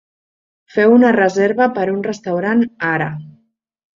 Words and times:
Feu 0.77 0.93
una 0.93 1.11
reserva 1.15 1.67
per 1.77 1.85
a 1.85 1.93
un 1.97 2.01
restaurant 2.09 2.65
ara. 2.91 3.13